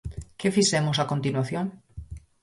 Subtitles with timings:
[0.39, 1.65] ¿Que fixemos a continuación?